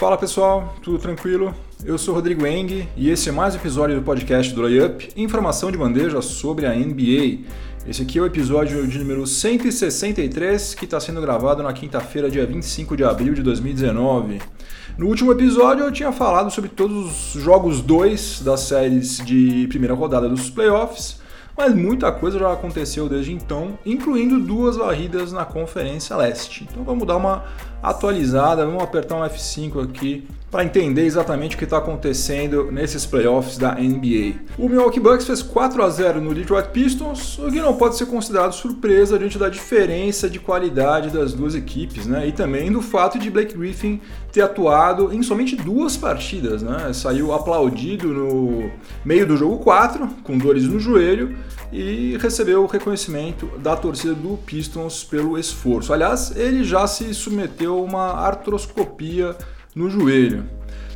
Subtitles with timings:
[0.00, 1.54] Fala pessoal, tudo tranquilo?
[1.84, 5.70] Eu sou Rodrigo Eng e esse é mais um episódio do podcast do Layup, informação
[5.70, 7.40] de bandeja sobre a NBA.
[7.86, 12.46] Esse aqui é o episódio de número 163 que está sendo gravado na quinta-feira, dia
[12.46, 14.40] 25 de abril de 2019.
[14.96, 19.92] No último episódio eu tinha falado sobre todos os jogos 2 das séries de primeira
[19.92, 21.20] rodada dos playoffs,
[21.54, 26.66] mas muita coisa já aconteceu desde então, incluindo duas varridas na Conferência Leste.
[26.70, 27.44] Então vamos dar uma
[27.82, 33.56] atualizada, vamos apertar um F5 aqui para entender exatamente o que está acontecendo nesses playoffs
[33.56, 34.34] da NBA.
[34.58, 38.06] O Milwaukee Bucks fez 4 a 0 no Detroit Pistons, o que não pode ser
[38.06, 42.26] considerado surpresa diante da diferença de qualidade das duas equipes, né?
[42.26, 44.00] E também do fato de Blake Griffin
[44.32, 46.92] ter atuado em somente duas partidas, né?
[46.92, 48.70] Saiu aplaudido no
[49.04, 51.36] meio do jogo 4, com dores no joelho,
[51.72, 55.92] e recebeu o reconhecimento da torcida do Pistons pelo esforço.
[55.92, 59.36] Aliás, ele já se submeteu a uma artroscopia
[59.80, 60.44] no joelho.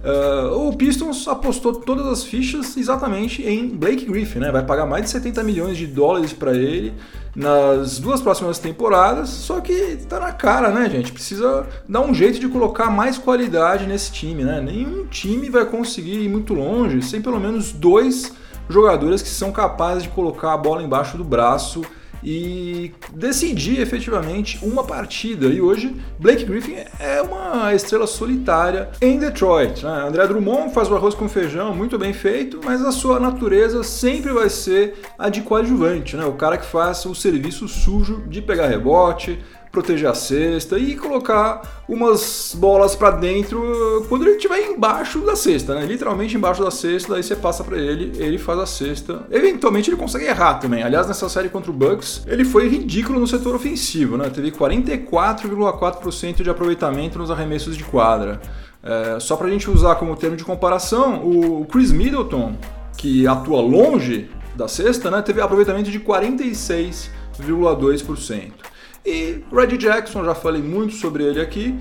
[0.04, 4.52] Uh, o Pistons apostou todas as fichas exatamente em Blake Griffin, né?
[4.52, 6.92] Vai pagar mais de 70 milhões de dólares para ele
[7.34, 9.30] nas duas próximas temporadas.
[9.30, 11.10] Só que tá na cara, né, gente?
[11.10, 14.60] Precisa dar um jeito de colocar mais qualidade nesse time, né?
[14.60, 18.30] Nenhum time vai conseguir ir muito longe sem pelo menos dois
[18.68, 21.82] jogadores que são capazes de colocar a bola embaixo do braço
[22.24, 25.46] e decidir efetivamente uma partida.
[25.46, 29.84] E hoje, Blake Griffin é uma estrela solitária em Detroit.
[29.84, 30.06] Né?
[30.08, 34.32] André Drummond faz o arroz com feijão muito bem feito, mas a sua natureza sempre
[34.32, 36.24] vai ser a de coadjuvante, né?
[36.24, 39.38] o cara que faz o serviço sujo de pegar rebote,
[39.74, 45.74] proteger a cesta e colocar umas bolas para dentro quando ele estiver embaixo da cesta,
[45.74, 45.84] né?
[45.84, 49.26] Literalmente embaixo da cesta, aí você passa para ele, ele faz a cesta.
[49.30, 50.82] Eventualmente ele consegue errar também.
[50.82, 54.30] Aliás, nessa série contra o Bucks, ele foi ridículo no setor ofensivo, né?
[54.30, 58.40] Teve 44,4% de aproveitamento nos arremessos de quadra.
[58.82, 62.54] É, só para a gente usar como termo de comparação, o Chris Middleton,
[62.96, 68.73] que atua longe da cesta, né, teve aproveitamento de 46,2%.
[69.04, 71.78] E Red Jackson, já falei muito sobre ele aqui,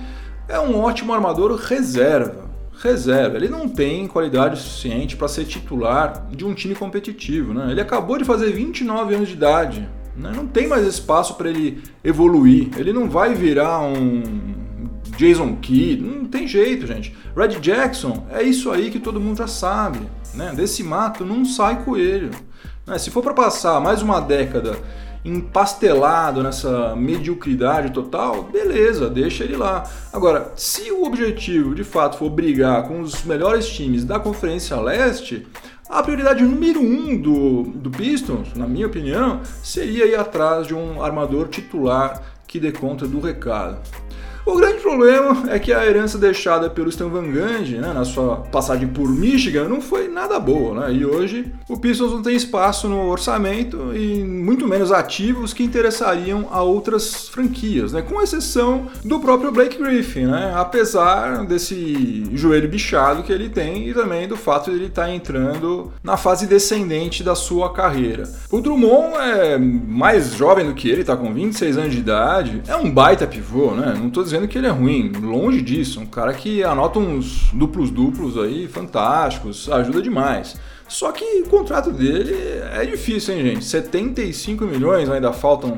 [0.47, 2.51] é um ótimo armador reserva.
[2.81, 7.53] Reserva, ele não tem qualidade suficiente para ser titular de um time competitivo.
[7.53, 7.71] Né?
[7.71, 10.31] Ele acabou de fazer 29 anos de idade, né?
[10.35, 12.69] não tem mais espaço para ele evoluir.
[12.77, 14.21] Ele não vai virar um
[15.15, 17.15] Jason Kidd, não tem jeito, gente.
[17.37, 19.99] Red Jackson é isso aí que todo mundo já sabe.
[20.33, 20.51] Né?
[20.53, 22.31] Desse mato não sai coelho.
[22.85, 22.97] Né?
[22.97, 24.77] Se for para passar mais uma década
[25.25, 29.83] empastelado nessa mediocridade total, beleza, deixa ele lá.
[30.11, 35.47] Agora, se o objetivo de fato for brigar com os melhores times da Conferência Leste,
[35.89, 41.01] a prioridade número um do, do Pistons, na minha opinião, seria ir atrás de um
[41.03, 43.77] armador titular que dê conta do recado.
[44.45, 48.37] O grande problema é que a herança deixada pelo Stan Van Gundy, né, na sua
[48.37, 50.93] passagem por Michigan, não foi nada boa, né?
[50.93, 56.49] E hoje o Pistons não tem espaço no orçamento e muito menos ativos que interessariam
[56.51, 58.01] a outras franquias, né?
[58.01, 60.53] Com exceção do próprio Blake Griffin, né?
[60.55, 65.11] Apesar desse joelho bichado que ele tem e também do fato de ele estar tá
[65.11, 68.29] entrando na fase descendente da sua carreira.
[68.51, 72.75] O Drummond é mais jovem do que ele, tá com 26 anos de idade, é
[72.75, 73.95] um baita pivô, né?
[73.97, 75.99] Não tô dizendo que ele é ruim, longe disso.
[75.99, 80.55] Um cara que anota uns duplos-duplos aí fantásticos, ajuda demais.
[80.87, 82.35] Só que o contrato dele
[82.73, 83.65] é difícil, hein, gente?
[83.65, 85.77] 75 milhões ainda faltam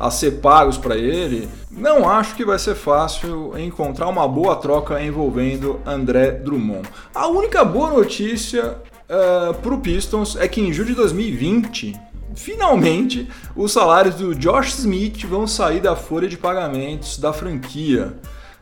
[0.00, 1.48] a ser pagos para ele.
[1.70, 6.88] Não acho que vai ser fácil encontrar uma boa troca envolvendo André Drummond.
[7.14, 11.94] A única boa notícia uh, eh, para o Pistons é que em julho de 2020
[12.34, 18.14] finalmente os salários do Josh Smith vão sair da folha de pagamentos da franquia.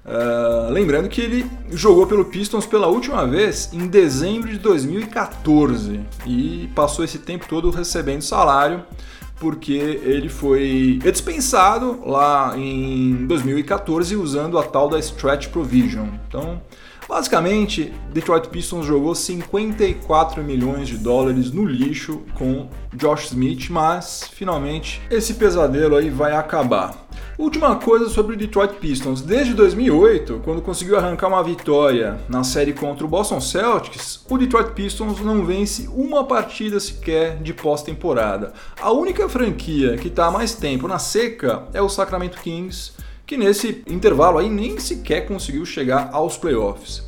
[0.04, 6.70] Uh, lembrando que ele jogou pelo Pistons pela última vez em dezembro de 2014 e
[6.74, 8.82] passou esse tempo todo recebendo salário
[9.40, 16.08] porque ele foi dispensado lá em 2014 usando a tal da Stretch Provision.
[16.28, 16.60] Então,
[17.10, 25.02] Basicamente, Detroit Pistons jogou 54 milhões de dólares no lixo com Josh Smith, mas finalmente
[25.10, 27.08] esse pesadelo aí vai acabar.
[27.36, 29.22] Última coisa sobre o Detroit Pistons.
[29.22, 34.70] Desde 2008, quando conseguiu arrancar uma vitória na série contra o Boston Celtics, o Detroit
[34.70, 38.52] Pistons não vence uma partida sequer de pós-temporada.
[38.80, 42.92] A única franquia que está há mais tempo na seca é o Sacramento Kings,
[43.30, 46.98] que nesse intervalo aí nem sequer conseguiu chegar aos playoffs.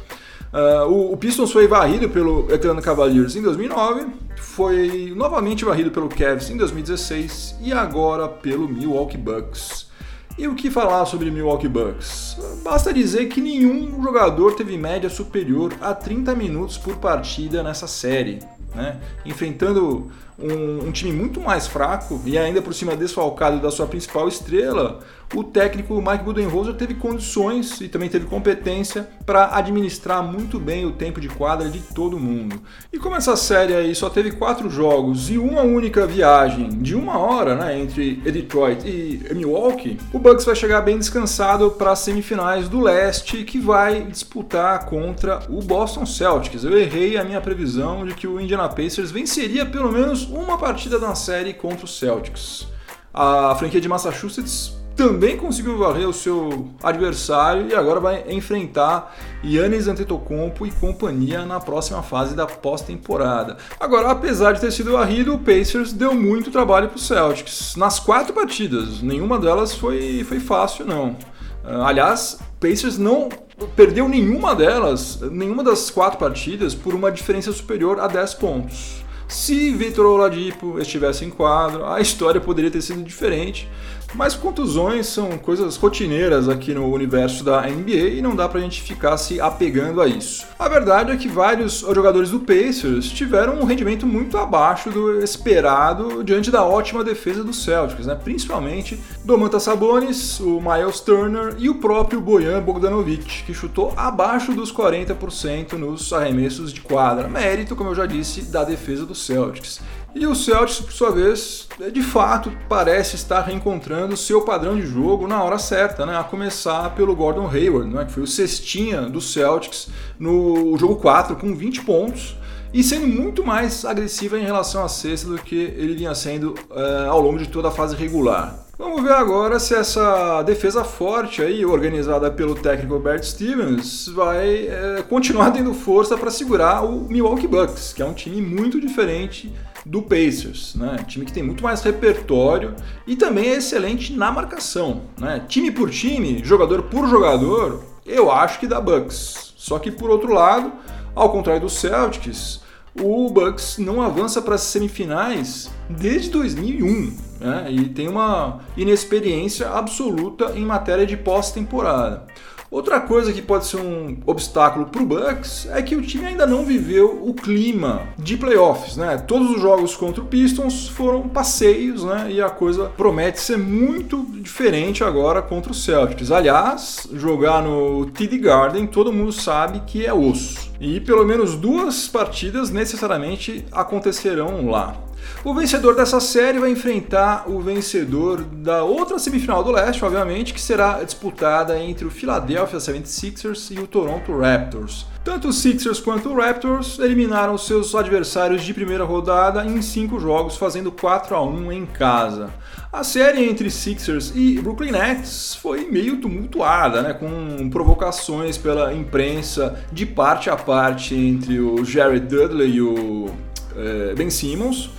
[0.52, 6.08] Uh, o, o, Pistons foi varrido pelo Atlanta Cavaliers em 2009, foi novamente varrido pelo
[6.08, 9.90] Cavs em 2016 e agora pelo Milwaukee Bucks.
[10.38, 12.36] E o que falar sobre Milwaukee Bucks?
[12.62, 18.38] Basta dizer que nenhum jogador teve média superior a 30 minutos por partida nessa série.
[18.72, 18.96] Né?
[19.26, 24.28] Enfrentando um, um, time muito mais fraco e ainda por cima desfalcado da sua principal
[24.28, 25.00] estrela,
[25.34, 30.92] o técnico Mike Budenholzer teve condições e também teve competência para administrar muito bem o
[30.92, 32.60] tempo de quadra de todo mundo.
[32.92, 37.18] E como essa série aí só teve quatro jogos e uma única viagem de uma
[37.18, 42.68] hora né, entre Detroit e Milwaukee, o Bucks vai chegar bem descansado para as semifinais
[42.68, 46.64] do leste que vai disputar contra o Boston Celtics.
[46.64, 50.98] Eu errei a minha previsão de que o Indiana Pacers venceria pelo menos uma partida
[50.98, 52.66] da série contra o Celtics.
[53.14, 59.88] A franquia de Massachusetts também conseguiu varrer o seu adversário e agora vai enfrentar Yannis
[59.88, 63.56] Antetokounmpo e companhia na próxima fase da pós-temporada.
[63.80, 67.74] Agora, apesar de ter sido varrido, o Pacers deu muito trabalho para o Celtics.
[67.76, 71.16] Nas quatro partidas, nenhuma delas foi, foi fácil, não.
[71.64, 73.28] Ah, aliás, Pacers não
[73.76, 79.02] perdeu nenhuma delas, nenhuma das quatro partidas, por uma diferença superior a 10 pontos.
[79.32, 83.66] Se Vitor Oladipo estivesse em quadro, a história poderia ter sido diferente,
[84.14, 88.82] mas contusões são coisas rotineiras aqui no universo da NBA e não dá pra gente
[88.82, 90.46] ficar se apegando a isso.
[90.58, 96.22] A verdade é que vários jogadores do Pacers tiveram um rendimento muito abaixo do esperado
[96.22, 98.14] diante da ótima defesa dos Celtics, né?
[98.14, 104.72] principalmente Domantas Sabonis, o Miles Turner e o próprio Bojan Bogdanovic, que chutou abaixo dos
[104.72, 107.28] 40% nos arremessos de quadra.
[107.28, 109.80] Mérito, como eu já disse, da defesa dos Celtics.
[110.14, 115.26] E o Celtics, por sua vez, de fato parece estar reencontrando seu padrão de jogo
[115.26, 116.18] na hora certa, né?
[116.18, 118.04] a começar pelo Gordon Hayward, né?
[118.04, 119.88] que foi o cestinha do Celtics
[120.18, 122.36] no jogo 4 com 20 pontos
[122.74, 127.10] e sendo muito mais agressiva em relação à cesta do que ele vinha sendo uh,
[127.10, 128.66] ao longo de toda a fase regular.
[128.78, 135.04] Vamos ver agora se essa defesa forte aí, organizada pelo técnico Bert Stevens, vai é,
[135.08, 139.52] continuar tendo força para segurar o Milwaukee Bucks, que é um time muito diferente
[139.84, 141.04] do Pacers, né?
[141.06, 142.74] Time que tem muito mais repertório
[143.06, 145.44] e também é excelente na marcação, né?
[145.48, 149.54] Time por time, jogador por jogador, eu acho que dá Bucks.
[149.56, 150.72] Só que por outro lado,
[151.14, 152.60] ao contrário do Celtics,
[153.00, 157.66] o Bucks não avança para as semifinais desde 2001 né?
[157.70, 162.26] e tem uma inexperiência absoluta em matéria de pós-temporada.
[162.72, 166.46] Outra coisa que pode ser um obstáculo para o Bucks é que o time ainda
[166.46, 169.18] não viveu o clima de playoffs, né?
[169.18, 172.28] Todos os jogos contra o Pistons foram passeios, né?
[172.30, 176.30] E a coisa promete ser muito diferente agora contra o Celtics.
[176.30, 180.72] Aliás, jogar no TD Garden todo mundo sabe que é osso.
[180.80, 184.96] E pelo menos duas partidas necessariamente acontecerão lá.
[185.44, 190.60] O vencedor dessa série vai enfrentar o vencedor da outra semifinal do leste, obviamente, que
[190.60, 195.06] será disputada entre o Philadelphia 76ers e o Toronto Raptors.
[195.24, 200.56] Tanto os Sixers quanto o Raptors eliminaram seus adversários de primeira rodada em cinco jogos,
[200.56, 202.50] fazendo 4 a 1 em casa.
[202.92, 209.78] A série entre Sixers e Brooklyn Nets foi meio tumultuada, né, com provocações pela imprensa
[209.92, 213.30] de parte a parte entre o Jared Dudley e o
[213.76, 214.90] é, Ben Simmons.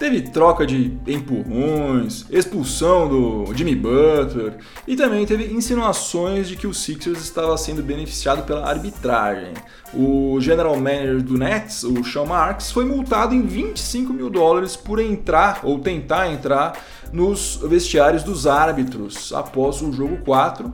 [0.00, 4.54] Teve troca de empurrões, expulsão do Jimmy Butler
[4.88, 9.52] e também teve insinuações de que o Sixers estava sendo beneficiado pela arbitragem.
[9.92, 14.98] O general manager do Nets, o Sean Marks, foi multado em 25 mil dólares por
[15.00, 20.72] entrar ou tentar entrar nos vestiários dos árbitros após o jogo 4.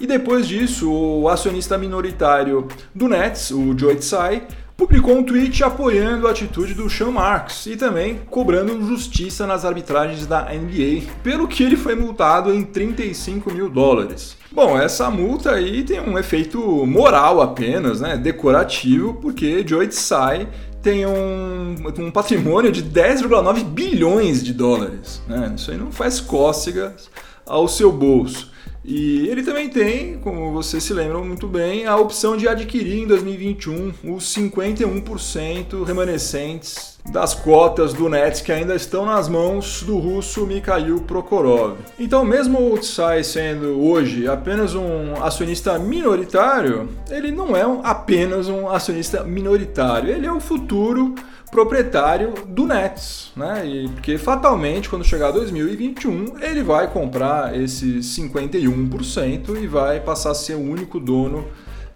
[0.00, 6.26] E depois disso, o acionista minoritário do Nets, o Joe Tsai, publicou um tweet apoiando
[6.26, 11.62] a atitude do Sean Marks e também cobrando justiça nas arbitragens da NBA, pelo que
[11.62, 14.36] ele foi multado em 35 mil dólares.
[14.50, 20.48] Bom, essa multa aí tem um efeito moral apenas, né, decorativo, porque Joe Tsai
[20.82, 25.22] tem um, um patrimônio de 10,9 bilhões de dólares.
[25.26, 25.54] Né?
[25.56, 27.08] Isso aí não faz cócegas
[27.46, 28.52] ao seu bolso.
[28.84, 33.06] E ele também tem, como vocês se lembram muito bem, a opção de adquirir em
[33.06, 40.46] 2021 os 51% remanescentes das cotas do Nets que ainda estão nas mãos do russo
[40.46, 41.76] Mikhail Prokhorov.
[41.98, 48.68] Então, mesmo o Tsai sendo hoje apenas um acionista minoritário, ele não é apenas um
[48.68, 51.14] acionista minoritário, ele é o futuro
[51.50, 53.64] proprietário do Nets, né?
[53.64, 60.34] E porque fatalmente quando chegar 2021 ele vai comprar esses 51% e vai passar a
[60.34, 61.46] ser o único dono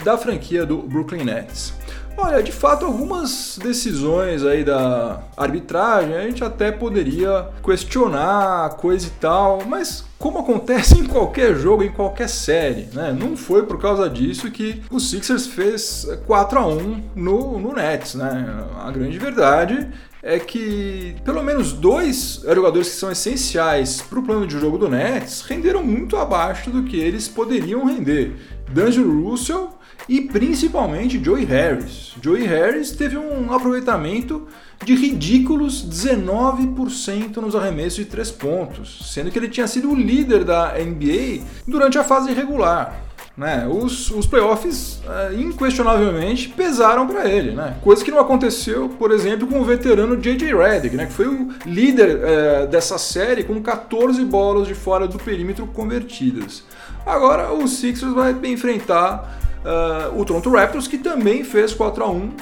[0.05, 1.75] da franquia do Brooklyn Nets.
[2.21, 9.11] Olha, de fato, algumas decisões aí da arbitragem a gente até poderia questionar, coisa e
[9.11, 13.17] tal, mas como acontece em qualquer jogo, em qualquer série, né?
[13.17, 18.17] Não foi por causa disso que o Sixers fez 4 a 1 no, no Nets,
[18.17, 18.67] né?
[18.85, 19.89] A grande verdade
[20.21, 24.89] é que pelo menos dois jogadores que são essenciais para o plano de jogo do
[24.89, 28.35] Nets renderam muito abaixo do que eles poderiam render.
[28.69, 29.78] D'Angelo Russell
[30.09, 32.15] e principalmente Joey Harris.
[32.23, 34.47] Joey Harris teve um aproveitamento
[34.85, 40.45] de ridículos 19% nos arremessos de três pontos, sendo que ele tinha sido o líder
[40.45, 43.05] da NBA durante a fase regular.
[43.37, 43.69] Né?
[43.71, 47.53] Os, os playoffs, é, inquestionavelmente, pesaram para ele.
[47.53, 47.77] Né?
[47.81, 50.53] Coisa que não aconteceu, por exemplo, com o veterano J.J.
[50.57, 51.07] Redick, né?
[51.07, 56.65] que foi o líder é, dessa série com 14 bolas de fora do perímetro convertidas.
[57.07, 62.17] Agora o Sixers vai enfrentar uh, o Toronto Raptors, que também fez 4 a 1
[62.17, 62.33] uh,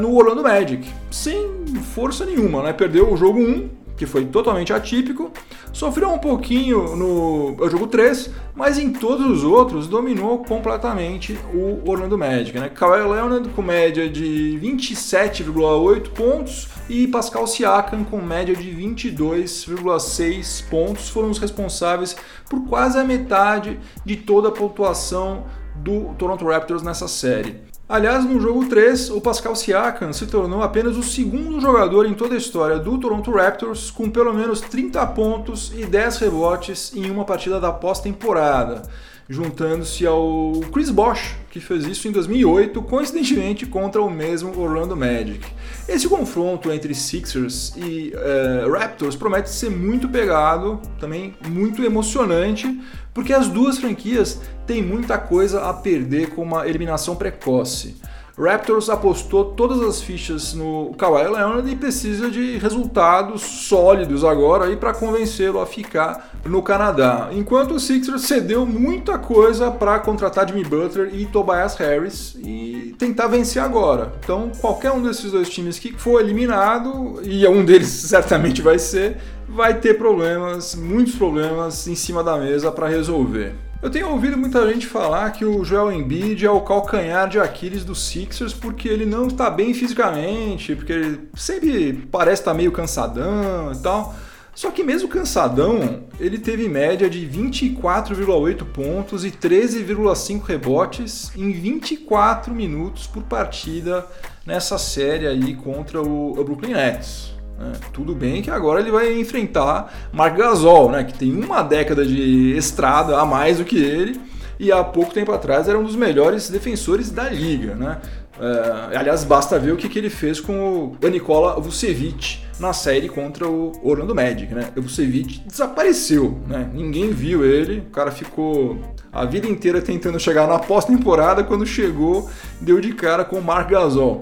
[0.00, 2.72] no Orlando Magic, sem força nenhuma, né?
[2.72, 5.30] Perdeu o jogo 1, que foi totalmente atípico,
[5.72, 12.18] sofreu um pouquinho no jogo 3, mas em todos os outros dominou completamente o Orlando
[12.18, 12.58] Magic.
[12.58, 12.68] Né?
[12.68, 21.08] Kawhi Leonard com média de 27,8 pontos e Pascal Siakam com média de 22,6 pontos
[21.08, 22.16] foram os responsáveis
[22.48, 25.44] por quase a metade de toda a pontuação
[25.76, 27.62] do Toronto Raptors nessa série.
[27.86, 32.34] Aliás, no jogo 3, o Pascal Siakam se tornou apenas o segundo jogador em toda
[32.34, 37.24] a história do Toronto Raptors com pelo menos 30 pontos e 10 rebotes em uma
[37.24, 38.82] partida da pós-temporada
[39.28, 45.40] juntando-se ao Chris Bosh, que fez isso em 2008, coincidentemente contra o mesmo Orlando Magic.
[45.88, 52.80] Esse confronto entre Sixers e uh, Raptors promete ser muito pegado, também muito emocionante,
[53.12, 57.96] porque as duas franquias têm muita coisa a perder com uma eliminação precoce.
[58.36, 64.92] Raptors apostou todas as fichas no Kawhi Leonard e precisa de resultados sólidos agora para
[64.92, 67.28] convencê-lo a ficar no Canadá.
[67.32, 73.28] Enquanto o Sixers cedeu muita coisa para contratar Jimmy Butler e Tobias Harris e tentar
[73.28, 74.12] vencer agora.
[74.18, 79.18] Então, qualquer um desses dois times que for eliminado, e um deles certamente vai ser,
[79.48, 83.54] vai ter problemas, muitos problemas em cima da mesa para resolver.
[83.84, 87.84] Eu tenho ouvido muita gente falar que o Joel Embiid é o calcanhar de Aquiles
[87.84, 92.72] do Sixers porque ele não está bem fisicamente, porque ele sempre parece estar tá meio
[92.72, 94.14] cansadão e tal.
[94.54, 102.54] Só que mesmo cansadão, ele teve média de 24,8 pontos e 13,5 rebotes em 24
[102.54, 104.06] minutos por partida
[104.46, 107.33] nessa série aí contra o Brooklyn Nets.
[107.58, 112.04] É, tudo bem que agora ele vai enfrentar Marc Gasol, né, que tem uma década
[112.04, 114.20] de estrada a mais do que ele
[114.58, 117.74] e há pouco tempo atrás era um dos melhores defensores da liga.
[117.74, 117.98] Né?
[118.40, 123.08] É, aliás, basta ver o que, que ele fez com o Nikola Vucevic na série
[123.08, 124.52] contra o Orlando Magic.
[124.52, 124.68] Né?
[124.76, 126.68] O Vucevic desapareceu, né?
[126.72, 128.78] ninguém viu ele, o cara ficou
[129.12, 132.28] a vida inteira tentando chegar na pós-temporada, quando chegou,
[132.60, 134.20] deu de cara com o Marc Gasol.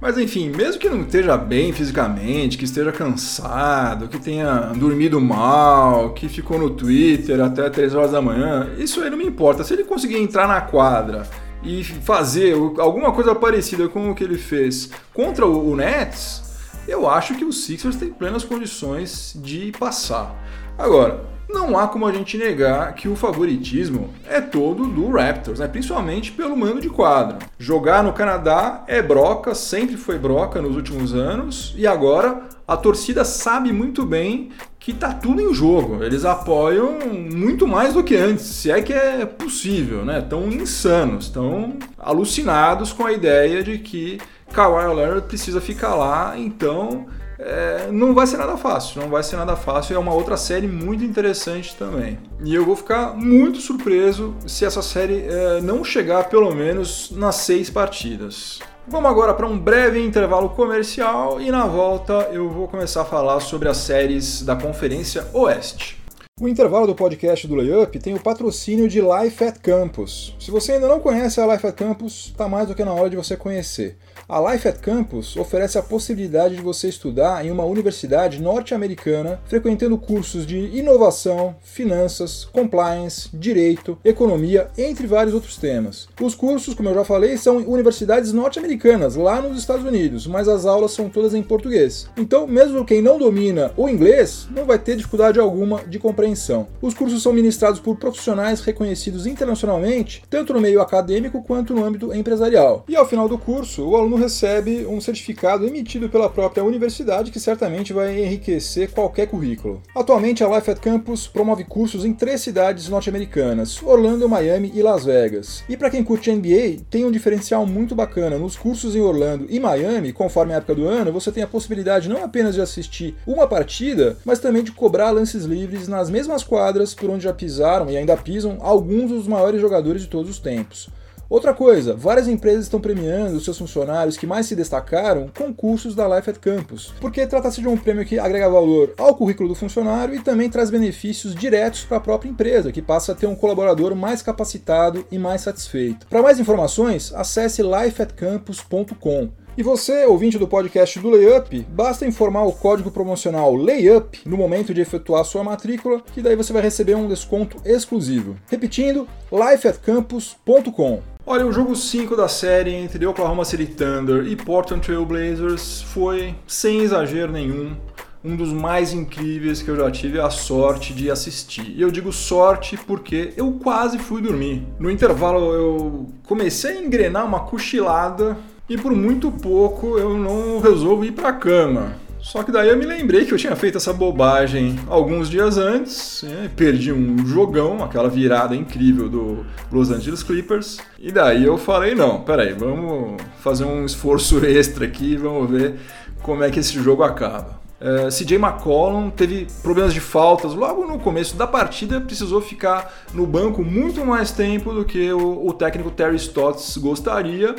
[0.00, 6.12] Mas enfim, mesmo que não esteja bem fisicamente, que esteja cansado, que tenha dormido mal,
[6.12, 9.64] que ficou no Twitter até 3 horas da manhã, isso aí não me importa.
[9.64, 11.26] Se ele conseguir entrar na quadra
[11.62, 16.42] e fazer alguma coisa parecida com o que ele fez contra o Nets,
[16.86, 20.36] eu acho que o Sixers tem plenas condições de passar.
[20.76, 21.24] Agora,
[21.54, 25.68] não há como a gente negar que o favoritismo é todo do Raptors, né?
[25.68, 27.38] principalmente pelo mando de quadra.
[27.58, 33.24] Jogar no Canadá é broca, sempre foi broca nos últimos anos, e agora a torcida
[33.24, 36.02] sabe muito bem que tá tudo em jogo.
[36.02, 36.98] Eles apoiam
[37.32, 40.18] muito mais do que antes, se é que é possível, né?
[40.18, 44.18] Estão insanos, estão alucinados com a ideia de que
[44.52, 47.06] Kawhi Leonard precisa ficar lá, então
[47.38, 49.96] é, não vai ser nada fácil, não vai ser nada fácil.
[49.96, 52.18] É uma outra série muito interessante também.
[52.44, 57.36] E eu vou ficar muito surpreso se essa série é, não chegar pelo menos nas
[57.36, 58.60] seis partidas.
[58.86, 63.40] Vamos agora para um breve intervalo comercial e na volta eu vou começar a falar
[63.40, 66.03] sobre as séries da Conferência Oeste.
[66.40, 70.34] O intervalo do podcast do Layup tem o patrocínio de Life at Campus.
[70.40, 73.08] Se você ainda não conhece a Life at Campus, está mais do que na hora
[73.08, 73.96] de você conhecer.
[74.28, 79.96] A Life at Campus oferece a possibilidade de você estudar em uma universidade norte-americana, frequentando
[79.96, 86.08] cursos de inovação, finanças, compliance, direito, economia, entre vários outros temas.
[86.20, 90.48] Os cursos, como eu já falei, são em universidades norte-americanas, lá nos Estados Unidos, mas
[90.48, 92.10] as aulas são todas em português.
[92.16, 96.66] Então, mesmo quem não domina o inglês, não vai ter dificuldade alguma de compreender compreensão.
[96.80, 102.14] Os cursos são ministrados por profissionais reconhecidos internacionalmente, tanto no meio acadêmico quanto no âmbito
[102.14, 102.84] empresarial.
[102.88, 107.38] E ao final do curso, o aluno recebe um certificado emitido pela própria universidade que
[107.38, 109.82] certamente vai enriquecer qualquer currículo.
[109.94, 115.04] Atualmente, a Life at Campus promove cursos em três cidades norte-americanas: Orlando, Miami e Las
[115.04, 115.62] Vegas.
[115.68, 118.38] E para quem curte NBA, tem um diferencial muito bacana.
[118.38, 122.08] Nos cursos em Orlando e Miami, conforme a época do ano, você tem a possibilidade
[122.08, 126.94] não apenas de assistir uma partida, mas também de cobrar lances livres nas mesmas quadras
[126.94, 130.88] por onde já pisaram e ainda pisam alguns dos maiores jogadores de todos os tempos.
[131.28, 135.92] Outra coisa, várias empresas estão premiando os seus funcionários que mais se destacaram com cursos
[135.92, 139.56] da Life at Campus, porque trata-se de um prêmio que agrega valor ao currículo do
[139.56, 143.34] funcionário e também traz benefícios diretos para a própria empresa, que passa a ter um
[143.34, 146.06] colaborador mais capacitado e mais satisfeito.
[146.06, 149.43] Para mais informações, acesse lifeatcampus.com.
[149.56, 154.74] E você, ouvinte do podcast do Layup, basta informar o código promocional Layup no momento
[154.74, 158.36] de efetuar sua matrícula, que daí você vai receber um desconto exclusivo.
[158.48, 161.02] Repetindo, lifeatcampus.com.
[161.24, 166.34] Olha, o jogo 5 da série entre Oklahoma City Thunder e Portland Trail Blazers foi,
[166.48, 167.76] sem exagero nenhum,
[168.24, 171.74] um dos mais incríveis que eu já tive a sorte de assistir.
[171.76, 174.66] E eu digo sorte porque eu quase fui dormir.
[174.80, 178.36] No intervalo eu comecei a engrenar uma cochilada
[178.68, 182.04] e por muito pouco eu não resolvo ir para a cama.
[182.24, 186.22] Só que daí eu me lembrei que eu tinha feito essa bobagem alguns dias antes,
[186.22, 186.50] né?
[186.56, 192.22] perdi um jogão, aquela virada incrível do Los Angeles Clippers, e daí eu falei, não,
[192.22, 195.74] peraí, vamos fazer um esforço extra aqui, vamos ver
[196.22, 197.53] como é que esse jogo acaba.
[197.80, 203.26] É, CJ McCollum teve problemas de faltas logo no começo da partida, precisou ficar no
[203.26, 207.54] banco muito mais tempo do que o, o técnico Terry Stotts gostaria.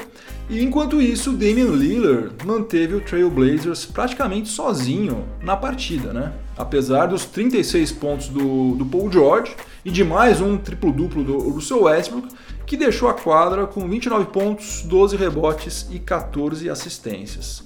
[0.50, 6.34] E enquanto isso, Damian Lillard manteve o Trail Blazers praticamente sozinho na partida, né?
[6.58, 11.84] Apesar dos 36 pontos do, do Paul George e de mais um triplo-duplo do Russell
[11.84, 12.30] Westbrook,
[12.66, 17.64] que deixou a quadra com 29 pontos, 12 rebotes e 14 assistências.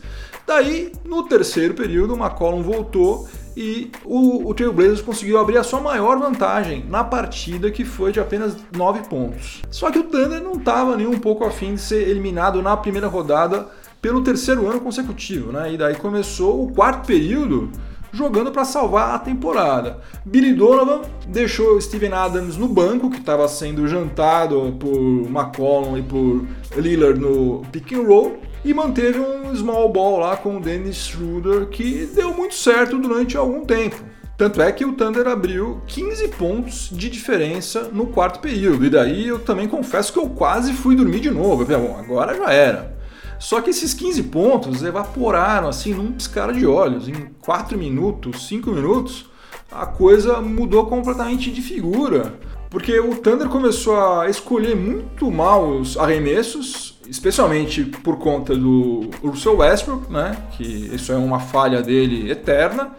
[0.49, 5.79] Daí, no terceiro período, o McCollum voltou e o, o Trailblazers conseguiu abrir a sua
[5.79, 9.61] maior vantagem na partida, que foi de apenas 9 pontos.
[9.69, 13.07] Só que o Thunder não estava nem um pouco afim de ser eliminado na primeira
[13.07, 13.67] rodada
[14.01, 15.71] pelo terceiro ano consecutivo, né?
[15.71, 17.69] E daí começou o quarto período
[18.11, 19.99] jogando para salvar a temporada.
[20.25, 24.97] Billy Donovan deixou Steven Adams no banco, que estava sendo jantado por
[25.29, 26.43] McCollum e por
[26.75, 31.67] Lillard no pick and roll, e manteve um small ball lá com o Dennis Schroeder
[31.67, 34.03] que deu muito certo durante algum tempo.
[34.39, 38.85] Tanto é que o Thunder abriu 15 pontos de diferença no quarto período.
[38.85, 41.63] E daí eu também confesso que eu quase fui dormir de novo.
[41.63, 42.97] Eu falei, bom, agora já era.
[43.37, 47.07] Só que esses 15 pontos evaporaram assim num piscar de olhos.
[47.09, 49.29] Em 4 minutos, 5 minutos,
[49.71, 52.33] a coisa mudou completamente de figura.
[52.69, 59.57] Porque o Thunder começou a escolher muito mal os arremessos, especialmente por conta do Russell
[59.57, 60.37] Westbrook, né?
[60.51, 62.91] Que isso é uma falha dele eterna.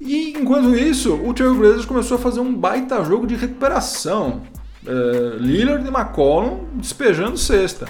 [0.00, 4.42] E enquanto isso, o Trail Blazers começou a fazer um baita jogo de recuperação.
[4.86, 7.86] É, Lillard e McCollum despejando cesta.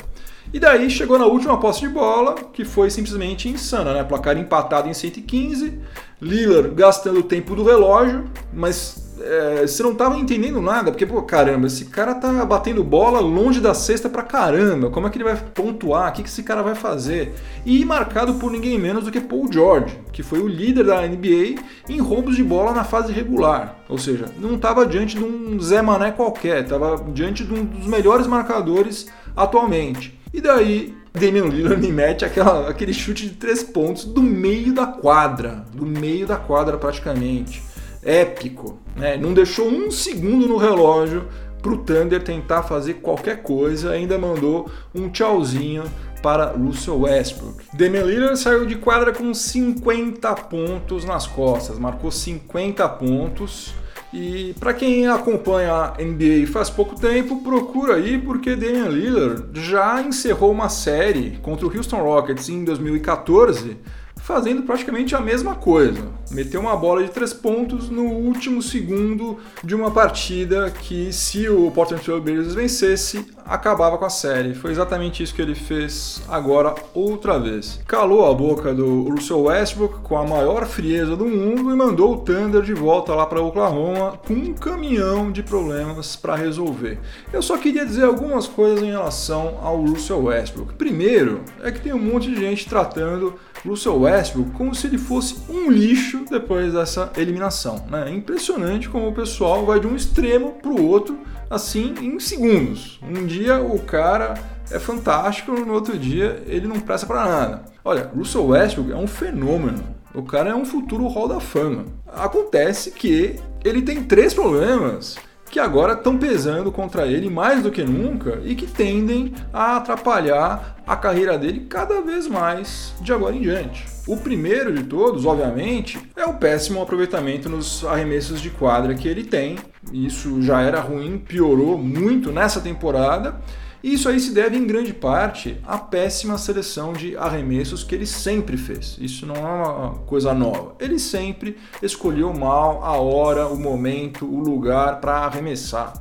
[0.53, 4.03] E daí chegou na última posse de bola, que foi simplesmente insana, né?
[4.03, 5.79] Placar empatado em 115,
[6.21, 11.23] Lillard gastando o tempo do relógio, mas é, você não tava entendendo nada, porque, pô,
[11.23, 15.25] caramba, esse cara tá batendo bola longe da cesta pra caramba, como é que ele
[15.25, 17.35] vai pontuar, o que, que esse cara vai fazer?
[17.65, 21.61] E marcado por ninguém menos do que Paul George, que foi o líder da NBA
[21.89, 25.83] em roubos de bola na fase regular, ou seja, não tava diante de um Zé
[25.83, 30.19] Mané qualquer, tava diante de um dos melhores marcadores atualmente.
[30.33, 34.87] E daí, Damian Lillard me mete aquela, aquele chute de três pontos do meio da
[34.87, 37.70] quadra, do meio da quadra praticamente
[38.03, 38.79] épico.
[38.97, 39.17] Né?
[39.17, 41.27] Não deixou um segundo no relógio
[41.61, 45.85] para o Thunder tentar fazer qualquer coisa, ainda mandou um tchauzinho
[46.23, 47.65] para Russell Westbrook.
[47.75, 53.75] Damian Lillard saiu de quadra com 50 pontos nas costas, marcou 50 pontos.
[54.13, 60.03] E para quem acompanha a NBA faz pouco tempo, procura aí porque Damian Lillard já
[60.03, 63.79] encerrou uma série contra o Houston Rockets em 2014
[64.23, 66.09] fazendo praticamente a mesma coisa.
[66.31, 71.71] Meteu uma bola de três pontos no último segundo de uma partida que, se o
[71.73, 74.55] Portland Trail Blazers vencesse, acabava com a série.
[74.55, 77.81] Foi exatamente isso que ele fez agora outra vez.
[77.87, 82.19] Calou a boca do Russell Westbrook com a maior frieza do mundo e mandou o
[82.19, 86.99] Thunder de volta lá para Oklahoma com um caminhão de problemas para resolver.
[87.33, 90.75] Eu só queria dizer algumas coisas em relação ao Russell Westbrook.
[90.75, 95.37] Primeiro, é que tem um monte de gente tratando Russell Westbrook como se ele fosse
[95.49, 97.85] um lixo depois dessa eliminação.
[97.91, 98.09] Né?
[98.09, 101.19] É impressionante como o pessoal vai de um extremo para o outro
[101.49, 103.01] assim em segundos.
[103.03, 104.35] Um dia o cara
[104.71, 107.65] é fantástico, no outro dia ele não presta para nada.
[107.85, 109.83] Olha, Russell Westbrook é um fenômeno.
[110.15, 111.85] O cara é um futuro Hall da Fama.
[112.07, 115.17] Acontece que ele tem três problemas
[115.51, 120.77] que agora estão pesando contra ele mais do que nunca e que tendem a atrapalhar
[120.87, 123.85] a carreira dele cada vez mais de agora em diante.
[124.07, 129.25] O primeiro de todos, obviamente, é o péssimo aproveitamento nos arremessos de quadra que ele
[129.25, 129.57] tem.
[129.93, 133.37] Isso já era ruim, piorou muito nessa temporada
[133.83, 138.07] e isso aí se deve em grande parte à péssima seleção de arremessos que ele
[138.07, 138.97] sempre fez.
[139.01, 140.75] Isso não é uma coisa nova.
[140.79, 145.95] Ele sempre escolheu mal a hora, o momento, o lugar para arremessar.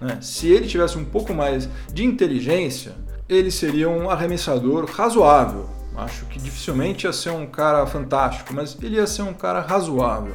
[0.00, 0.18] Né?
[0.20, 2.94] Se ele tivesse um pouco mais de inteligência,
[3.28, 5.68] ele seria um arremessador razoável.
[5.96, 10.34] Acho que dificilmente ia ser um cara fantástico, mas ele ia ser um cara razoável.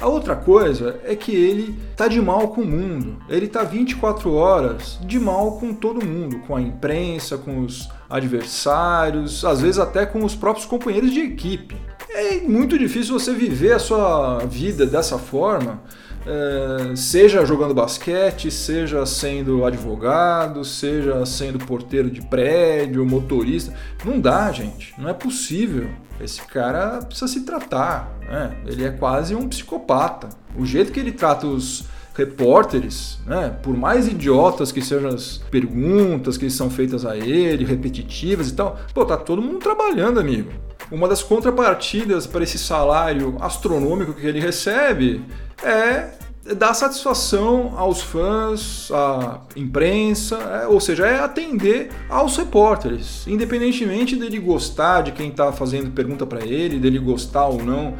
[0.00, 3.16] A outra coisa é que ele tá de mal com o mundo.
[3.28, 9.44] Ele tá 24 horas de mal com todo mundo, com a imprensa, com os adversários,
[9.44, 11.76] às vezes até com os próprios companheiros de equipe.
[12.10, 15.82] É muito difícil você viver a sua vida dessa forma
[16.26, 23.72] é, seja jogando basquete, seja sendo advogado, seja sendo porteiro de prédio, motorista.
[24.04, 24.92] Não dá, gente.
[24.98, 25.88] Não é possível.
[26.20, 28.15] Esse cara precisa se tratar.
[28.28, 28.56] Né?
[28.66, 30.28] Ele é quase um psicopata.
[30.56, 31.84] O jeito que ele trata os
[32.16, 38.48] repórteres, né, por mais idiotas que sejam as perguntas que são feitas a ele, repetitivas
[38.48, 40.50] e tal, pô, tá todo mundo trabalhando, amigo.
[40.90, 45.22] Uma das contrapartidas para esse salário astronômico que ele recebe
[45.62, 46.10] é
[46.54, 54.38] dar satisfação aos fãs, à imprensa, é, ou seja, é atender aos repórteres, independentemente dele
[54.38, 57.94] gostar de quem está fazendo pergunta para ele, dele gostar ou não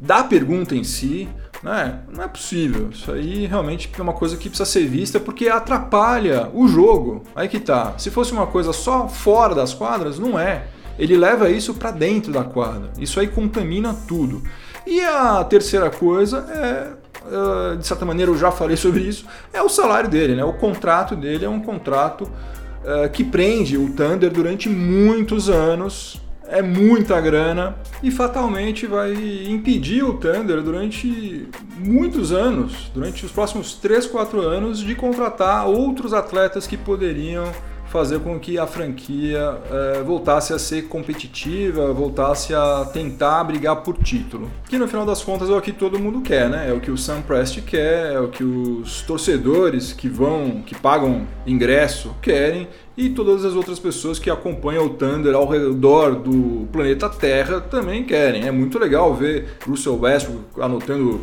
[0.00, 1.28] da pergunta em si.
[1.62, 2.00] Né?
[2.10, 2.88] Não é possível.
[2.90, 7.22] Isso aí realmente é uma coisa que precisa ser vista porque atrapalha o jogo.
[7.36, 7.94] Aí que tá.
[7.98, 10.68] Se fosse uma coisa só fora das quadras, não é.
[10.98, 12.90] Ele leva isso para dentro da quadra.
[12.98, 14.42] Isso aí contamina tudo.
[14.86, 19.62] E a terceira coisa é uh, de certa maneira eu já falei sobre isso, é
[19.62, 20.44] o salário dele, né?
[20.44, 26.60] O contrato dele é um contrato uh, que prende o Thunder durante muitos anos, é
[26.60, 29.12] muita grana e fatalmente vai
[29.48, 36.12] impedir o Thunder durante muitos anos, durante os próximos 3, 4 anos, de contratar outros
[36.12, 37.44] atletas que poderiam
[37.90, 43.98] fazer com que a franquia é, voltasse a ser competitiva, voltasse a tentar brigar por
[43.98, 44.48] título.
[44.68, 46.70] Que no final das contas é o que todo mundo quer, né?
[46.70, 50.74] É o que o Sam Prest quer, é o que os torcedores que vão, que
[50.74, 56.68] pagam ingresso querem e todas as outras pessoas que acompanham o Thunder ao redor do
[56.70, 58.46] planeta Terra também querem.
[58.46, 61.22] É muito legal ver Russell Westbrook anotando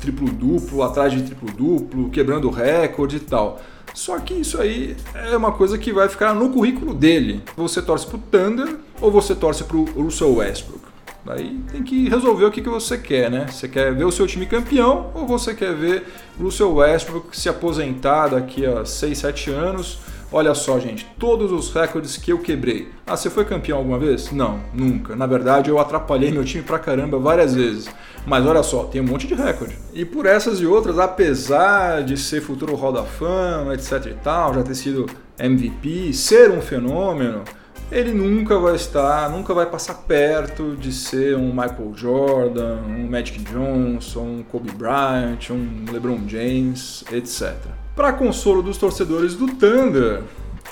[0.00, 3.60] triplo-duplo atrás de triplo-duplo, quebrando recorde e tal.
[3.96, 7.40] Só que isso aí é uma coisa que vai ficar no currículo dele.
[7.56, 10.84] Você torce pro Thunder ou você torce pro Russell Westbrook?
[11.24, 13.46] Daí tem que resolver o que, que você quer, né?
[13.50, 16.06] Você quer ver o seu time campeão ou você quer ver
[16.38, 19.98] Russell Westbrook se aposentar daqui a 6, 7 anos?
[20.30, 22.90] Olha só, gente, todos os recordes que eu quebrei.
[23.06, 24.30] Ah, você foi campeão alguma vez?
[24.30, 25.16] Não, nunca.
[25.16, 27.88] Na verdade, eu atrapalhei meu time pra caramba várias vezes.
[28.26, 29.78] Mas olha só, tem um monte de recorde.
[29.94, 34.52] E por essas e outras, apesar de ser futuro Hall da Fama, etc e tal,
[34.52, 35.06] já ter sido
[35.38, 37.44] MVP, ser um fenômeno,
[37.90, 43.38] ele nunca vai estar, nunca vai passar perto de ser um Michael Jordan, um Magic
[43.44, 47.54] Johnson, um Kobe Bryant, um LeBron James, etc.
[47.94, 50.22] Para consolo dos torcedores do Thunder,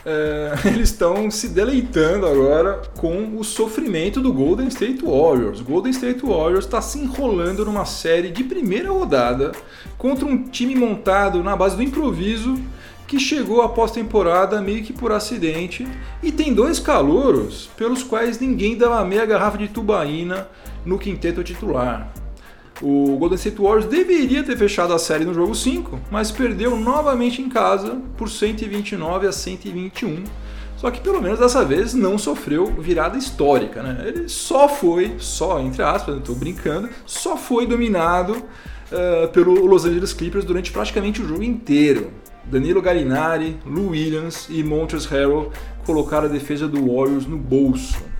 [0.04, 5.60] é, eles estão se deleitando agora com o sofrimento do Golden State Warriors.
[5.60, 9.52] O Golden State Warriors está se enrolando numa série de primeira rodada
[9.96, 12.58] contra um time montado na base do improviso
[13.06, 15.86] que chegou após temporada meio que por acidente
[16.22, 20.48] e tem dois calouros pelos quais ninguém dava meia garrafa de tubaína
[20.84, 22.23] no quinteto titular.
[22.82, 27.40] O Golden State Warriors deveria ter fechado a série no jogo 5, mas perdeu novamente
[27.40, 30.24] em casa por 129 a 121.
[30.76, 34.04] Só que pelo menos dessa vez não sofreu virada histórica, né?
[34.06, 40.12] Ele só foi, só entre aspas, estou brincando, só foi dominado uh, pelo Los Angeles
[40.12, 42.10] Clippers durante praticamente o jogo inteiro.
[42.44, 45.52] Danilo Gallinari, Lou Williams e Montrezl Harrell
[45.86, 48.13] colocaram a defesa do Warriors no bolso.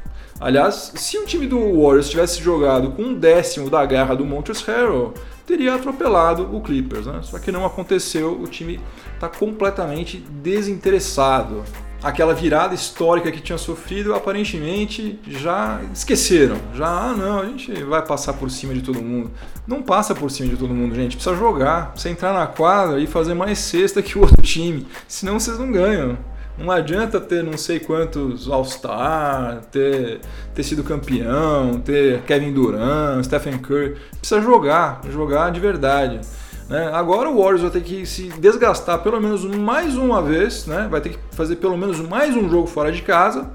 [0.45, 4.71] Aliás, se o time do Warriors tivesse jogado com um décimo da garra do Montrezl
[4.71, 5.15] Harrell,
[5.47, 7.21] teria atropelado o Clippers, né?
[7.23, 8.79] Só que não aconteceu, o time
[9.15, 11.65] está completamente desinteressado.
[12.03, 16.59] aquela virada histórica que tinha sofrido, aparentemente já esqueceram.
[16.75, 19.31] Já, ah, não, a gente vai passar por cima de todo mundo.
[19.67, 21.17] Não passa por cima de todo mundo, gente.
[21.17, 24.87] Precisa jogar, precisa entrar na quadra e fazer mais cesta que o outro time.
[25.09, 26.19] Senão vocês não ganham.
[26.57, 30.21] Não adianta ter não sei quantos All-Star, ter,
[30.55, 33.97] ter sido campeão, ter Kevin Durant, Stephen Curry.
[34.19, 36.21] Precisa jogar, jogar de verdade.
[36.69, 36.91] Né?
[36.93, 40.87] Agora o Warriors vai ter que se desgastar pelo menos mais uma vez, né?
[40.89, 43.51] vai ter que fazer pelo menos mais um jogo fora de casa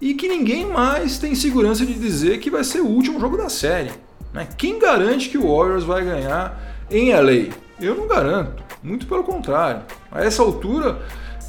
[0.00, 3.48] e que ninguém mais tem segurança de dizer que vai ser o último jogo da
[3.48, 3.92] série.
[4.32, 4.46] Né?
[4.58, 6.60] Quem garante que o Warriors vai ganhar
[6.90, 7.52] em LA?
[7.80, 9.82] Eu não garanto, muito pelo contrário.
[10.10, 11.00] A essa altura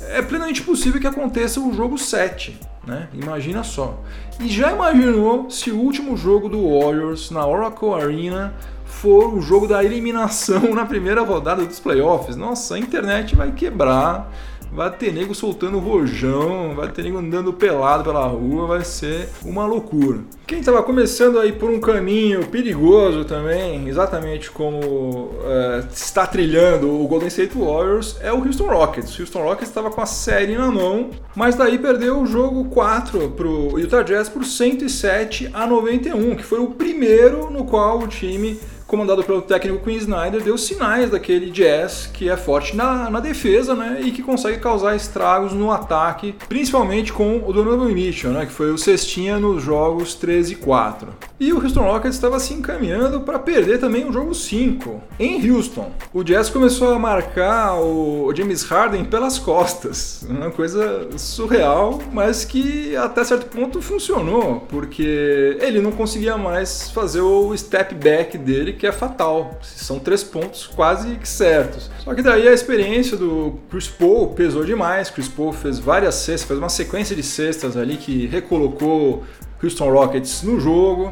[0.10, 2.60] é plenamente possível que aconteça o jogo 7.
[2.86, 3.08] Né?
[3.14, 4.00] Imagina só.
[4.40, 8.54] E já imaginou se o último jogo do Warriors na Oracle Arena
[8.86, 12.36] for o jogo da eliminação na primeira rodada dos playoffs.
[12.36, 14.32] Nossa, a internet vai quebrar,
[14.74, 19.66] vai ter nego soltando rojão, vai ter nego andando pelado pela rua, vai ser uma
[19.66, 20.20] loucura.
[20.48, 27.08] Quem estava começando aí por um caminho perigoso também, exatamente como é, está trilhando o
[27.08, 29.18] Golden State Warriors, é o Houston Rockets.
[29.18, 33.30] O Houston Rockets estava com a série na mão, mas daí perdeu o jogo 4
[33.30, 38.08] para o Utah Jazz por 107 a 91, que foi o primeiro no qual o
[38.08, 38.60] time
[38.94, 43.74] comandado pelo técnico Quinn Snyder, deu sinais daquele Jazz que é forte na, na defesa,
[43.74, 48.52] né, e que consegue causar estragos no ataque, principalmente com o Donovan Mitchell, né, que
[48.52, 51.08] foi o cestinha nos jogos 13 e 4.
[51.40, 55.92] E o Houston Rockets estava se encaminhando para perder também o jogo 5 em Houston.
[56.14, 62.96] O Jazz começou a marcar o James Harden pelas costas, uma coisa surreal, mas que
[62.96, 68.88] até certo ponto funcionou, porque ele não conseguia mais fazer o step back dele, que
[68.88, 69.58] é fatal.
[69.62, 71.90] São três pontos quase que certos.
[72.04, 75.10] Só que daí a experiência do Chris Paul pesou demais.
[75.10, 79.24] Chris Paul fez várias cestas, fez uma sequência de cestas ali que recolocou
[79.64, 81.12] Houston Rockets no jogo.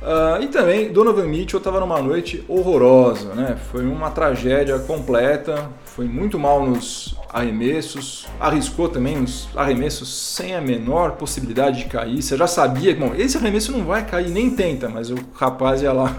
[0.00, 3.58] Uh, e também Donovan Mitchell estava numa noite horrorosa, né?
[3.72, 10.60] Foi uma tragédia completa, foi muito mal nos arremessos, arriscou também os arremessos sem a
[10.60, 12.22] menor possibilidade de cair.
[12.22, 15.82] Você já sabia que, bom, esse arremesso não vai cair, nem tenta, mas o rapaz
[15.82, 16.14] ia lá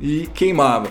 [0.00, 0.88] e queimava.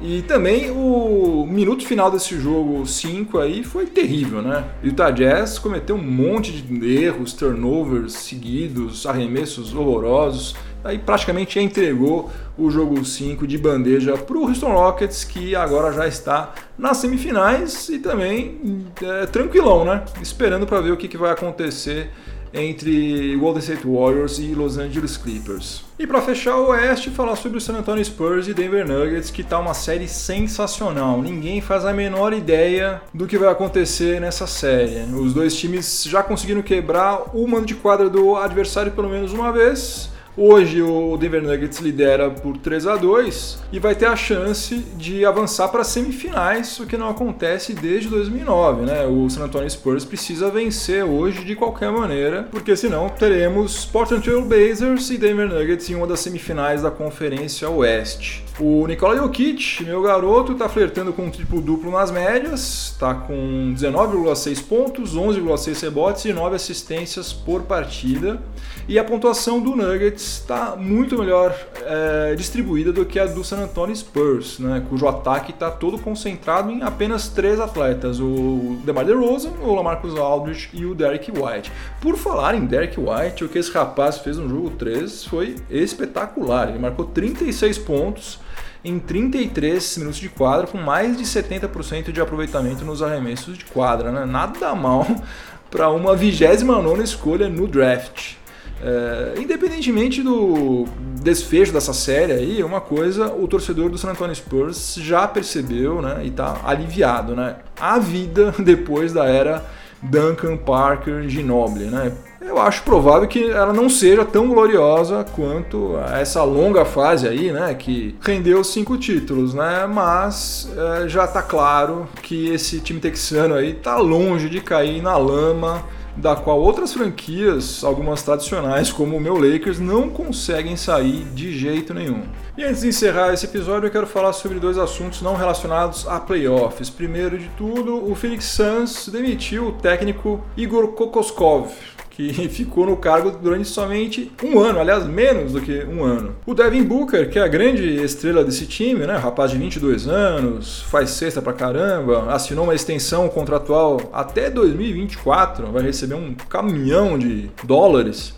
[0.00, 4.64] E também o minuto final desse jogo 5 aí foi terrível, né?
[4.84, 10.54] Utah Jazz cometeu um monte de erros, turnovers seguidos, arremessos horrorosos.
[10.84, 16.06] Aí praticamente entregou o jogo 5 de bandeja para o Houston Rockets, que agora já
[16.06, 20.04] está nas semifinais e também é, tranquilão, né?
[20.22, 22.10] Esperando para ver o que, que vai acontecer
[22.56, 25.84] entre Golden State Warriors e Los Angeles Clippers.
[25.98, 29.42] E para fechar o Oeste, falar sobre o San Antonio Spurs e Denver Nuggets, que
[29.42, 31.22] tá uma série sensacional.
[31.22, 35.02] Ninguém faz a menor ideia do que vai acontecer nessa série.
[35.14, 39.52] Os dois times já conseguiram quebrar o mando de quadra do adversário pelo menos uma
[39.52, 44.76] vez Hoje o Denver Nuggets lidera por 3 a 2 e vai ter a chance
[44.96, 49.06] de avançar para semifinais, o que não acontece desde 2009, né?
[49.06, 54.42] O San Antonio Spurs precisa vencer hoje de qualquer maneira, porque senão teremos Portland Trail
[54.42, 58.45] Blazers e Denver Nuggets em uma das semifinais da Conferência Oeste.
[58.58, 64.64] O Nikola Jokic, meu garoto, está flertando com um triplo-duplo nas médias, está com 19,6
[64.64, 68.40] pontos, 11,6 rebotes e 9 assistências por partida.
[68.88, 73.58] E a pontuação do Nuggets está muito melhor é, distribuída do que a do San
[73.58, 79.50] Antonio Spurs, né, cujo ataque está todo concentrado em apenas três atletas, o DeMar DeRozan,
[79.60, 81.70] o LaMarcus Aldridge e o Derek White.
[82.00, 86.70] Por falar em Derek White, o que esse rapaz fez no jogo 3 foi espetacular.
[86.70, 88.45] Ele marcou 36 pontos,
[88.86, 94.12] em 33 minutos de quadra, com mais de 70% de aproveitamento nos arremessos de quadra.
[94.12, 94.24] Né?
[94.24, 95.04] Nada mal
[95.70, 98.34] para uma 29 escolha no draft.
[98.82, 100.86] É, independentemente do
[101.22, 106.20] desfecho dessa série aí, uma coisa o torcedor do San Antonio Spurs já percebeu né,
[106.22, 107.34] e está aliviado.
[107.34, 107.56] Né?
[107.80, 109.64] A vida depois da era
[110.02, 111.86] Duncan Parker Ginobili.
[111.86, 112.12] Né?
[112.40, 117.74] Eu acho provável que ela não seja tão gloriosa quanto essa longa fase aí, né,
[117.74, 123.74] que rendeu cinco títulos, né, mas é, já está claro que esse time texano aí
[123.74, 125.84] tá longe de cair na lama
[126.16, 131.92] da qual outras franquias, algumas tradicionais como o meu Lakers, não conseguem sair de jeito
[131.92, 132.22] nenhum.
[132.56, 136.18] E antes de encerrar esse episódio, eu quero falar sobre dois assuntos não relacionados a
[136.18, 136.88] playoffs.
[136.88, 141.68] Primeiro de tudo, o Phoenix Suns demitiu o técnico Igor Kokoskov,
[142.16, 146.34] que ficou no cargo durante somente um ano, aliás, menos do que um ano.
[146.46, 150.80] O Devin Booker, que é a grande estrela desse time, né, rapaz de 22 anos,
[150.88, 157.50] faz cesta pra caramba, assinou uma extensão contratual até 2024, vai receber um caminhão de
[157.62, 158.34] dólares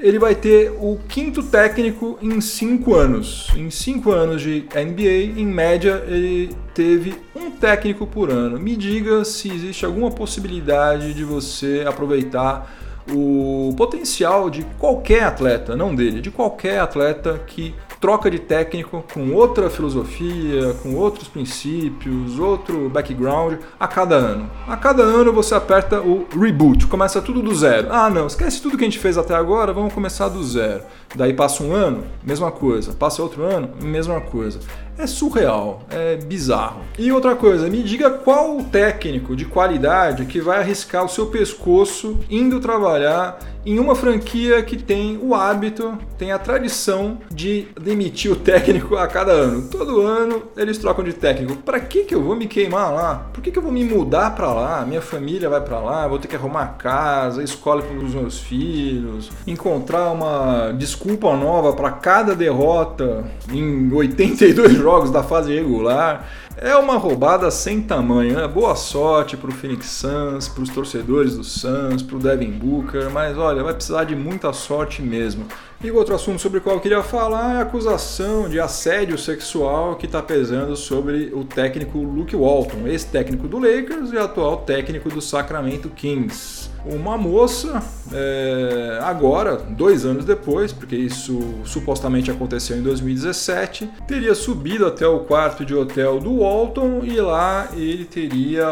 [0.00, 3.48] ele vai ter o quinto técnico em cinco anos.
[3.56, 8.60] Em cinco anos de NBA, em média, ele teve um técnico por ano.
[8.60, 12.72] Me diga se existe alguma possibilidade de você aproveitar
[13.12, 19.32] o potencial de qualquer atleta, não dele, de qualquer atleta que troca de técnico com
[19.32, 24.50] outra filosofia, com outros princípios, outro background a cada ano.
[24.66, 27.88] A cada ano você aperta o reboot, começa tudo do zero.
[27.90, 30.82] Ah, não, esquece tudo que a gente fez até agora, vamos começar do zero.
[31.14, 32.92] Daí passa um ano, mesma coisa.
[32.92, 34.60] Passa outro ano, mesma coisa
[34.98, 36.80] é surreal, é bizarro.
[36.98, 42.18] E outra coisa, me diga qual técnico de qualidade que vai arriscar o seu pescoço
[42.28, 48.36] indo trabalhar em uma franquia que tem o hábito, tem a tradição de demitir o
[48.36, 49.68] técnico a cada ano.
[49.68, 51.56] Todo ano eles trocam de técnico.
[51.56, 53.28] Para que que eu vou me queimar lá?
[53.32, 54.86] Por que que eu vou me mudar para lá?
[54.86, 59.30] Minha família vai para lá, vou ter que arrumar casa, escola para os meus filhos,
[59.46, 66.26] encontrar uma desculpa nova para cada derrota em 82 jogos da fase regular.
[66.60, 68.48] É uma roubada sem tamanho, né?
[68.48, 73.08] Boa sorte para o Phoenix Suns, para os torcedores do Suns, para o Devin Booker,
[73.10, 75.46] mas olha, vai precisar de muita sorte mesmo.
[75.82, 79.96] E outro assunto sobre o qual eu queria falar é a acusação de assédio sexual
[79.96, 85.20] que está pesando sobre o técnico Luke Walton, ex-técnico do Lakers e atual técnico do
[85.20, 93.90] Sacramento Kings uma moça, é, agora, dois anos depois, porque isso supostamente aconteceu em 2017,
[94.06, 98.66] teria subido até o quarto de hotel do Walton e lá ele teria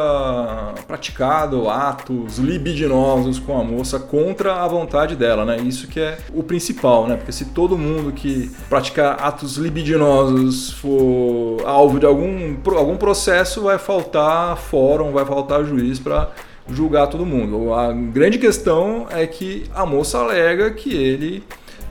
[0.87, 5.59] praticado atos libidinosos com a moça contra a vontade dela, né?
[5.59, 7.17] Isso que é o principal, né?
[7.17, 13.79] Porque se todo mundo que praticar atos libidinosos for alvo de algum, algum processo, vai
[13.79, 16.31] faltar fórum, vai faltar juiz para
[16.69, 17.73] julgar todo mundo.
[17.73, 21.45] A grande questão é que a moça alega que ele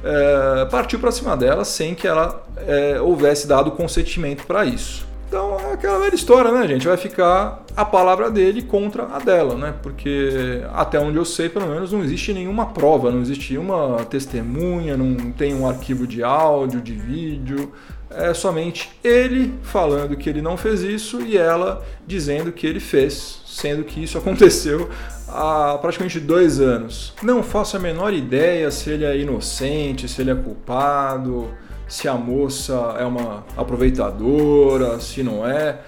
[0.04, 5.05] é, partiu para cima dela sem que ela é, houvesse dado consentimento para isso.
[5.76, 6.88] Aquela velha história, né, gente?
[6.88, 9.74] Vai ficar a palavra dele contra a dela, né?
[9.84, 14.96] Porque até onde eu sei, pelo menos, não existe nenhuma prova, não existe uma testemunha,
[14.96, 17.74] não tem um arquivo de áudio, de vídeo.
[18.10, 23.42] É somente ele falando que ele não fez isso e ela dizendo que ele fez
[23.46, 24.90] sendo que isso aconteceu
[25.28, 27.14] há praticamente dois anos.
[27.22, 31.50] Não faço a menor ideia se ele é inocente, se ele é culpado,
[31.88, 35.80] se a moça é uma aproveitadora, se não é.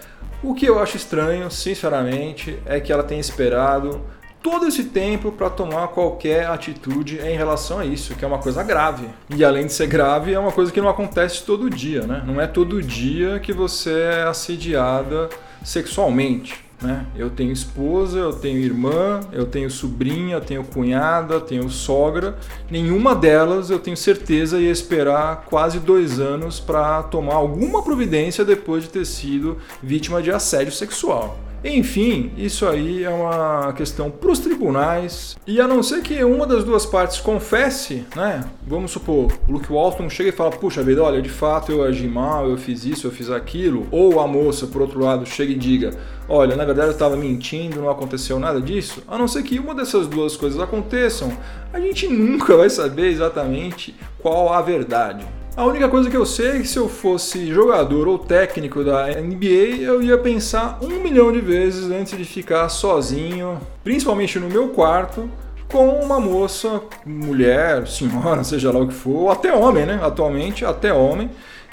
[0.44, 4.02] O que eu acho estranho, sinceramente, é que ela tenha esperado
[4.42, 8.64] todo esse tempo para tomar qualquer atitude em relação a isso, que é uma coisa
[8.64, 9.08] grave.
[9.36, 12.24] E além de ser grave, é uma coisa que não acontece todo dia, né?
[12.26, 15.30] Não é todo dia que você é assediada
[15.64, 16.67] sexualmente.
[16.82, 17.06] Né?
[17.16, 22.38] Eu tenho esposa, eu tenho irmã, eu tenho sobrinha, tenho cunhada, tenho sogra.
[22.70, 28.84] Nenhuma delas eu tenho certeza ia esperar quase dois anos para tomar alguma providência depois
[28.84, 31.47] de ter sido vítima de assédio sexual.
[31.64, 35.36] Enfim, isso aí é uma questão para os tribunais.
[35.46, 38.46] E a não ser que uma das duas partes confesse, né?
[38.66, 42.08] Vamos supor, o Luke Walton chega e fala: Puxa vida, olha, de fato eu agi
[42.08, 43.88] mal, eu fiz isso, eu fiz aquilo.
[43.92, 45.92] Ou a moça, por outro lado, chega e diga:
[46.30, 49.04] Olha, na verdade eu estava mentindo, não aconteceu nada disso.
[49.08, 51.32] A não ser que uma dessas duas coisas aconteçam,
[51.74, 55.26] a gente nunca vai saber exatamente qual a verdade.
[55.58, 59.08] A única coisa que eu sei é que se eu fosse jogador ou técnico da
[59.08, 64.68] NBA, eu ia pensar um milhão de vezes antes de ficar sozinho, principalmente no meu
[64.68, 65.28] quarto,
[65.68, 70.00] com uma moça, mulher, senhora, seja lá o que for, até homem, né?
[70.00, 71.28] Atualmente, até homem,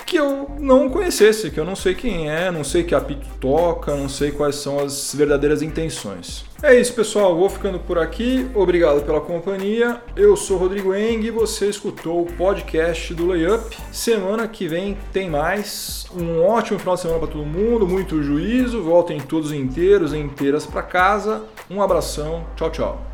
[0.05, 3.95] que eu não conhecesse, que eu não sei quem é, não sei que apito toca,
[3.95, 6.45] não sei quais são as verdadeiras intenções.
[6.63, 7.37] É isso, pessoal.
[7.37, 8.49] Vou ficando por aqui.
[8.55, 10.01] Obrigado pela companhia.
[10.17, 13.77] Eu sou Rodrigo Eng e você escutou o podcast do Layup.
[13.93, 16.07] Semana que vem tem mais.
[16.15, 18.83] Um ótimo final de semana para todo mundo, muito juízo.
[18.83, 21.43] Voltem todos inteiros e inteiras para casa.
[21.71, 22.47] Um abração.
[22.57, 23.14] Tchau, tchau.